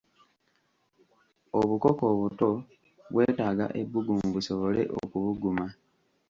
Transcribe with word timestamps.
Obukoko 1.59 2.03
obuto 2.13 2.49
bwetaaga 3.13 3.65
ebbugumu 3.81 4.27
busobole 4.35 4.81
okubuguma. 4.99 5.65